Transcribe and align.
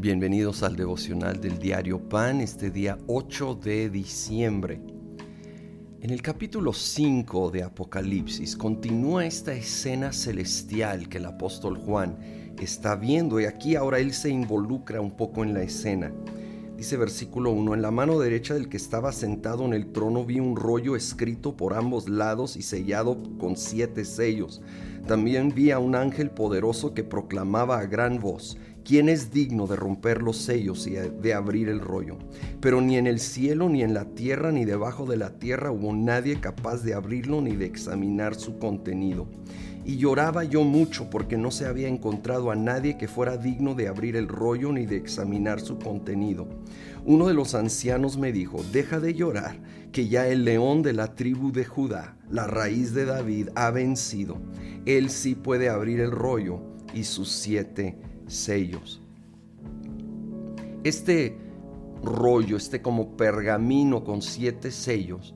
Bienvenidos 0.00 0.62
al 0.62 0.76
devocional 0.76 1.42
del 1.42 1.58
diario 1.58 1.98
Pan, 2.08 2.40
este 2.40 2.70
día 2.70 2.96
8 3.06 3.56
de 3.56 3.90
diciembre. 3.90 4.80
En 6.00 6.08
el 6.08 6.22
capítulo 6.22 6.72
5 6.72 7.50
de 7.50 7.64
Apocalipsis 7.64 8.56
continúa 8.56 9.26
esta 9.26 9.52
escena 9.52 10.14
celestial 10.14 11.10
que 11.10 11.18
el 11.18 11.26
apóstol 11.26 11.76
Juan 11.76 12.16
está 12.58 12.96
viendo 12.96 13.40
y 13.40 13.44
aquí 13.44 13.76
ahora 13.76 13.98
él 13.98 14.14
se 14.14 14.30
involucra 14.30 15.02
un 15.02 15.10
poco 15.10 15.44
en 15.44 15.52
la 15.52 15.64
escena. 15.64 16.10
Dice 16.78 16.96
versículo 16.96 17.50
1, 17.50 17.74
en 17.74 17.82
la 17.82 17.90
mano 17.90 18.18
derecha 18.18 18.54
del 18.54 18.70
que 18.70 18.78
estaba 18.78 19.12
sentado 19.12 19.66
en 19.66 19.74
el 19.74 19.92
trono 19.92 20.24
vi 20.24 20.40
un 20.40 20.56
rollo 20.56 20.96
escrito 20.96 21.54
por 21.54 21.74
ambos 21.74 22.08
lados 22.08 22.56
y 22.56 22.62
sellado 22.62 23.22
con 23.38 23.58
siete 23.58 24.06
sellos. 24.06 24.62
También 25.06 25.52
vi 25.54 25.72
a 25.72 25.78
un 25.78 25.94
ángel 25.94 26.30
poderoso 26.30 26.94
que 26.94 27.04
proclamaba 27.04 27.78
a 27.78 27.84
gran 27.84 28.18
voz, 28.18 28.56
¿Quién 28.84 29.08
es 29.08 29.30
digno 29.30 29.66
de 29.66 29.76
romper 29.76 30.22
los 30.22 30.38
sellos 30.38 30.86
y 30.86 30.92
de 30.92 31.34
abrir 31.34 31.68
el 31.68 31.80
rollo? 31.80 32.16
Pero 32.60 32.80
ni 32.80 32.96
en 32.96 33.06
el 33.06 33.20
cielo, 33.20 33.68
ni 33.68 33.82
en 33.82 33.94
la 33.94 34.06
tierra, 34.06 34.52
ni 34.52 34.64
debajo 34.64 35.06
de 35.06 35.16
la 35.16 35.38
tierra 35.38 35.70
hubo 35.70 35.92
nadie 35.92 36.40
capaz 36.40 36.82
de 36.82 36.94
abrirlo 36.94 37.40
ni 37.42 37.56
de 37.56 37.66
examinar 37.66 38.34
su 38.34 38.58
contenido. 38.58 39.28
Y 39.84 39.96
lloraba 39.96 40.44
yo 40.44 40.64
mucho 40.64 41.08
porque 41.10 41.36
no 41.36 41.50
se 41.50 41.66
había 41.66 41.88
encontrado 41.88 42.50
a 42.50 42.56
nadie 42.56 42.96
que 42.96 43.08
fuera 43.08 43.36
digno 43.36 43.74
de 43.74 43.88
abrir 43.88 44.16
el 44.16 44.28
rollo 44.28 44.72
ni 44.72 44.86
de 44.86 44.96
examinar 44.96 45.60
su 45.60 45.78
contenido. 45.78 46.48
Uno 47.04 47.28
de 47.28 47.34
los 47.34 47.54
ancianos 47.54 48.18
me 48.18 48.32
dijo, 48.32 48.62
deja 48.72 48.98
de 48.98 49.14
llorar, 49.14 49.56
que 49.92 50.08
ya 50.08 50.26
el 50.26 50.44
león 50.44 50.82
de 50.82 50.92
la 50.94 51.14
tribu 51.14 51.52
de 51.52 51.64
Judá, 51.64 52.16
la 52.30 52.46
raíz 52.46 52.94
de 52.94 53.04
David, 53.04 53.48
ha 53.54 53.70
vencido. 53.70 54.38
Él 54.86 55.10
sí 55.10 55.34
puede 55.34 55.68
abrir 55.68 56.00
el 56.00 56.10
rollo 56.10 56.60
y 56.94 57.04
sus 57.04 57.30
siete 57.30 57.96
sellos. 58.34 59.00
Este 60.84 61.36
rollo, 62.02 62.56
este 62.56 62.80
como 62.80 63.16
pergamino 63.16 64.04
con 64.04 64.22
siete 64.22 64.70
sellos, 64.70 65.34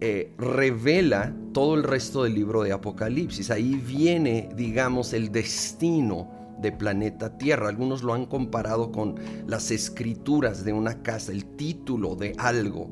eh, 0.00 0.32
revela 0.38 1.32
todo 1.52 1.74
el 1.74 1.84
resto 1.84 2.24
del 2.24 2.34
libro 2.34 2.62
de 2.62 2.72
Apocalipsis. 2.72 3.50
Ahí 3.50 3.74
viene, 3.74 4.48
digamos, 4.56 5.12
el 5.12 5.30
destino 5.30 6.28
de 6.60 6.72
planeta 6.72 7.36
Tierra. 7.38 7.68
Algunos 7.68 8.02
lo 8.02 8.14
han 8.14 8.26
comparado 8.26 8.90
con 8.90 9.16
las 9.46 9.70
escrituras 9.70 10.64
de 10.64 10.72
una 10.72 11.02
casa, 11.02 11.32
el 11.32 11.44
título 11.44 12.16
de 12.16 12.34
algo. 12.38 12.90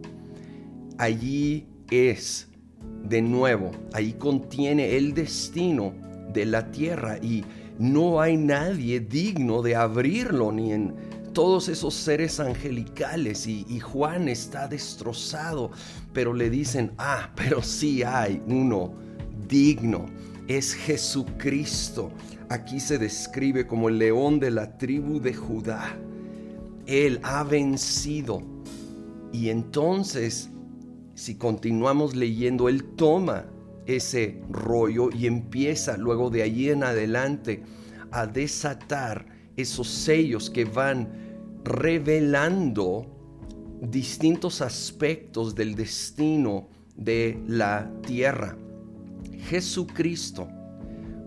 Allí 0.98 1.66
es, 1.90 2.48
de 3.08 3.22
nuevo, 3.22 3.70
ahí 3.92 4.12
contiene 4.12 4.96
el 4.96 5.14
destino 5.14 5.92
de 6.32 6.46
la 6.46 6.70
Tierra 6.70 7.18
y 7.18 7.44
no 7.80 8.20
hay 8.20 8.36
nadie 8.36 9.00
digno 9.00 9.62
de 9.62 9.74
abrirlo 9.74 10.52
ni 10.52 10.72
en 10.72 10.94
todos 11.32 11.70
esos 11.70 11.94
seres 11.94 12.38
angelicales 12.38 13.46
y, 13.46 13.80
Juan 13.80 14.28
está 14.28 14.68
destrozado, 14.68 15.70
pero 16.12 16.34
le 16.34 16.50
dicen, 16.50 16.92
ah, 16.98 17.30
pero 17.34 17.62
sí 17.62 18.02
hay 18.02 18.42
uno 18.46 18.92
digno, 19.48 20.06
es 20.46 20.74
Jesucristo. 20.74 22.10
Aquí 22.50 22.80
se 22.80 22.98
describe 22.98 23.66
como 23.66 23.88
el 23.88 23.96
león 23.96 24.40
de 24.40 24.50
la 24.50 24.76
tribu 24.76 25.18
de 25.18 25.32
Judá. 25.32 25.96
Él 26.86 27.18
ha 27.22 27.44
vencido. 27.44 28.42
Y 29.32 29.48
entonces, 29.48 30.50
si 31.14 31.36
continuamos 31.36 32.14
leyendo, 32.14 32.68
Él 32.68 32.84
toma 32.96 33.46
ese 33.96 34.40
rollo 34.50 35.10
y 35.10 35.26
empieza 35.26 35.96
luego 35.96 36.30
de 36.30 36.42
allí 36.42 36.70
en 36.70 36.84
adelante 36.84 37.62
a 38.10 38.26
desatar 38.26 39.26
esos 39.56 39.88
sellos 39.88 40.50
que 40.50 40.64
van 40.64 41.08
revelando 41.64 43.06
distintos 43.80 44.60
aspectos 44.60 45.54
del 45.54 45.74
destino 45.74 46.68
de 46.96 47.42
la 47.46 47.90
tierra. 48.06 48.56
Jesucristo, 49.48 50.48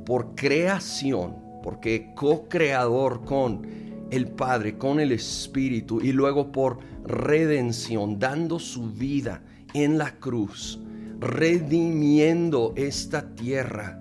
por 0.05 0.35
creación, 0.35 1.35
porque 1.63 2.11
co-creador 2.15 3.23
con 3.25 3.65
el 4.11 4.27
Padre, 4.27 4.77
con 4.77 4.99
el 4.99 5.11
Espíritu, 5.11 5.99
y 6.01 6.11
luego 6.11 6.51
por 6.51 6.79
redención, 7.03 8.19
dando 8.19 8.59
su 8.59 8.91
vida 8.91 9.41
en 9.73 9.97
la 9.97 10.11
cruz, 10.19 10.79
redimiendo 11.23 12.73
esta 12.75 13.33
tierra, 13.33 13.99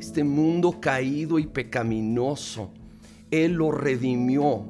este 0.00 0.24
mundo 0.24 0.80
caído 0.80 1.38
y 1.38 1.46
pecaminoso. 1.46 2.72
Él 3.30 3.52
lo 3.52 3.70
redimió. 3.70 4.64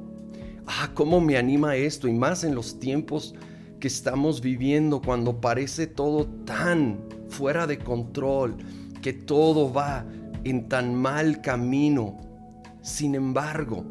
Ah, 0.65 0.91
cómo 0.93 1.21
me 1.21 1.37
anima 1.37 1.75
esto, 1.75 2.07
y 2.07 2.13
más 2.13 2.43
en 2.43 2.55
los 2.55 2.79
tiempos 2.79 3.35
que 3.79 3.87
estamos 3.87 4.41
viviendo, 4.41 5.01
cuando 5.01 5.39
parece 5.41 5.87
todo 5.87 6.25
tan 6.45 6.99
fuera 7.29 7.67
de 7.67 7.79
control, 7.79 8.57
que 9.01 9.13
todo 9.13 9.71
va 9.71 10.05
en 10.43 10.67
tan 10.69 10.95
mal 10.95 11.41
camino. 11.41 12.17
Sin 12.81 13.15
embargo, 13.15 13.85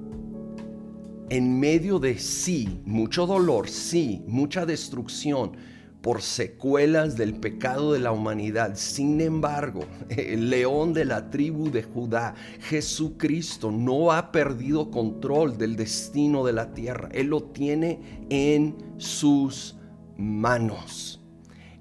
en 1.30 1.58
medio 1.58 1.98
de 1.98 2.18
sí, 2.18 2.82
mucho 2.84 3.26
dolor, 3.26 3.68
sí, 3.68 4.22
mucha 4.26 4.66
destrucción, 4.66 5.52
por 6.02 6.20
secuelas 6.20 7.16
del 7.16 7.34
pecado 7.34 7.92
de 7.92 8.00
la 8.00 8.12
humanidad. 8.12 8.72
Sin 8.74 9.20
embargo, 9.20 9.84
el 10.08 10.50
león 10.50 10.92
de 10.92 11.04
la 11.04 11.30
tribu 11.30 11.70
de 11.70 11.84
Judá, 11.84 12.34
Jesucristo, 12.60 13.70
no 13.70 14.12
ha 14.12 14.32
perdido 14.32 14.90
control 14.90 15.56
del 15.56 15.76
destino 15.76 16.44
de 16.44 16.52
la 16.52 16.74
tierra. 16.74 17.08
Él 17.12 17.28
lo 17.28 17.44
tiene 17.44 18.26
en 18.28 18.76
sus 18.98 19.76
manos. 20.16 21.20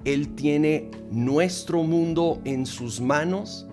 Él 0.06 0.36
tiene 0.36 0.92
nuestro 1.12 1.84
mundo 1.84 2.42
en 2.46 2.66
sus 2.66 3.02
manos 3.02 3.68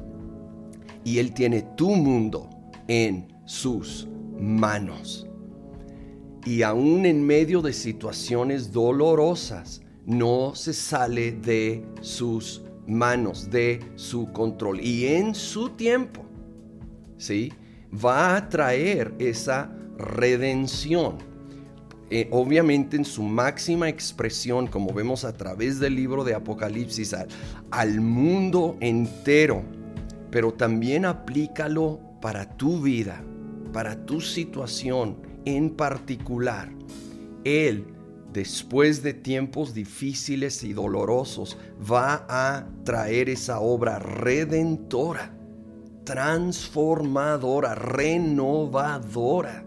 y 1.05 1.19
Él 1.19 1.33
tiene 1.33 1.63
tu 1.77 1.91
mundo 1.91 2.51
en 2.87 3.29
sus 3.45 4.09
manos. 4.39 5.27
Y 6.45 6.63
aún 6.63 7.07
en 7.07 7.25
medio 7.25 7.61
de 7.61 7.73
situaciones 7.73 8.73
dolorosas, 8.73 9.83
no 10.09 10.55
se 10.55 10.73
sale 10.73 11.33
de 11.33 11.85
sus 12.01 12.63
manos, 12.87 13.51
de 13.51 13.81
su 13.95 14.33
control. 14.33 14.81
Y 14.81 15.07
en 15.07 15.35
su 15.35 15.69
tiempo, 15.71 16.25
¿sí? 17.19 17.53
Va 17.93 18.35
a 18.35 18.49
traer 18.49 19.15
esa 19.19 19.71
redención. 19.99 21.19
Eh, 22.11 22.27
obviamente 22.31 22.97
en 22.97 23.05
su 23.05 23.23
máxima 23.23 23.91
expresión, 23.91 24.67
como 24.67 24.95
vemos 24.95 25.27
a 25.27 25.35
través 25.35 25.79
del 25.79 25.95
libro 25.95 26.25
de 26.25 26.35
Apocalipsis, 26.35 27.15
al 27.71 28.01
mundo 28.01 28.79
entero, 28.81 29.63
pero 30.31 30.55
también 30.55 31.05
aplícalo 31.05 32.01
para 32.23 32.57
tu 32.57 32.81
vida, 32.81 33.23
para 33.75 34.07
tu 34.07 34.23
situación 34.23 35.19
en 35.45 35.69
particular. 35.69 36.71
Él 37.45 37.98
después 38.39 39.03
de 39.03 39.15
tiempos 39.15 39.75
difíciles 39.75 40.63
y 40.63 40.73
dolorosos, 40.73 41.59
va 41.91 42.25
a 42.29 42.69
traer 42.85 43.29
esa 43.29 43.59
obra 43.59 43.99
redentora, 43.99 45.35
transformadora, 46.05 47.75
renovadora 47.75 49.65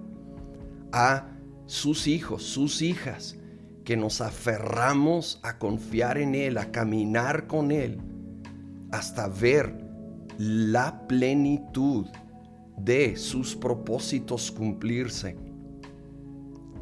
a 0.94 1.28
sus 1.66 2.08
hijos, 2.08 2.44
sus 2.44 2.82
hijas, 2.82 3.36
que 3.84 3.98
nos 3.98 4.22
aferramos 4.22 5.42
a 5.44 5.58
confiar 5.58 6.18
en 6.18 6.34
Él, 6.34 6.58
a 6.58 6.72
caminar 6.72 7.48
con 7.48 7.74
Él, 7.74 8.00
hasta 8.90 9.28
ver 9.28 9.86
la 10.38 11.06
plenitud 11.10 12.06
de 12.78 13.18
sus 13.18 13.54
propósitos 13.54 14.50
cumplirse 14.50 15.51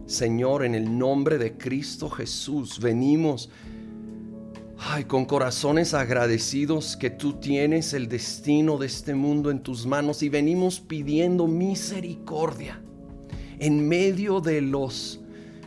Señor, 0.09 0.65
en 0.65 0.73
el 0.73 0.97
nombre 0.97 1.37
de 1.37 1.55
Cristo 1.55 2.09
Jesús, 2.09 2.79
venimos 2.79 3.51
ay, 4.79 5.03
con 5.03 5.25
corazones 5.25 5.93
agradecidos 5.93 6.97
que 6.97 7.11
tú 7.11 7.33
tienes 7.33 7.93
el 7.93 8.09
destino 8.09 8.79
de 8.79 8.87
este 8.87 9.13
mundo 9.13 9.51
en 9.51 9.61
tus 9.61 9.85
manos 9.85 10.23
y 10.23 10.29
venimos 10.29 10.79
pidiendo 10.79 11.45
misericordia 11.45 12.81
en 13.59 13.87
medio 13.87 14.41
de 14.41 14.61
los 14.61 15.19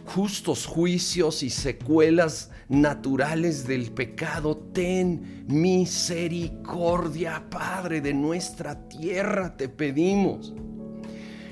justos 0.06 0.66
juicios 0.66 1.44
y 1.44 1.50
secuelas 1.50 2.50
naturales 2.68 3.64
del 3.64 3.92
pecado. 3.92 4.56
Ten 4.56 5.44
misericordia, 5.46 7.46
Padre, 7.48 8.00
de 8.00 8.12
nuestra 8.12 8.88
tierra, 8.88 9.56
te 9.56 9.68
pedimos. 9.68 10.52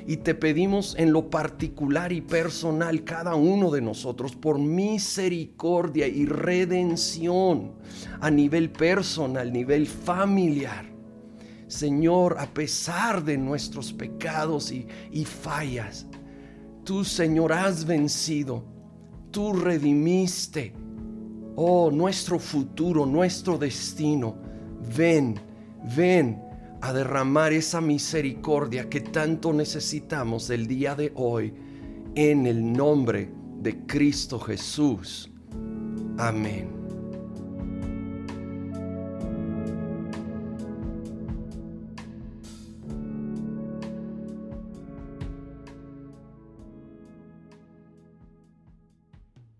Y 0.06 0.18
te 0.18 0.34
pedimos 0.34 0.94
en 0.98 1.12
lo 1.12 1.30
particular 1.30 2.12
y 2.12 2.20
personal, 2.20 3.04
cada 3.04 3.34
uno 3.34 3.70
de 3.70 3.80
nosotros, 3.80 4.34
por 4.34 4.58
misericordia 4.58 6.06
y 6.06 6.26
redención 6.26 7.72
a 8.20 8.30
nivel 8.30 8.70
personal, 8.70 9.52
nivel 9.52 9.86
familiar. 9.86 10.86
Señor, 11.68 12.36
a 12.38 12.46
pesar 12.46 13.22
de 13.24 13.38
nuestros 13.38 13.92
pecados 13.92 14.72
y 14.72 15.24
fallas, 15.24 16.06
Tú, 16.84 17.04
Señor, 17.04 17.52
has 17.52 17.84
vencido. 17.84 18.64
Tú 19.30 19.52
redimiste. 19.52 20.72
Oh, 21.54 21.90
nuestro 21.90 22.38
futuro, 22.38 23.06
nuestro 23.06 23.58
destino. 23.58 24.36
Ven, 24.96 25.38
ven 25.96 26.42
a 26.82 26.92
derramar 26.92 27.52
esa 27.52 27.80
misericordia 27.80 28.88
que 28.88 29.00
tanto 29.00 29.52
necesitamos 29.52 30.48
el 30.50 30.66
día 30.66 30.94
de 30.94 31.12
hoy 31.14 31.52
en 32.14 32.46
el 32.46 32.72
nombre 32.72 33.30
de 33.60 33.86
Cristo 33.86 34.38
Jesús. 34.38 35.30
Amén. 36.18 36.79